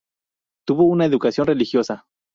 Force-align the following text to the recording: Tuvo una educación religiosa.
Tuvo 0.65 0.85
una 0.85 1.05
educación 1.05 1.45
religiosa. 1.45 2.07